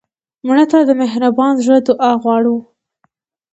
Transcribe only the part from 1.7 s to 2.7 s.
دعا غواړو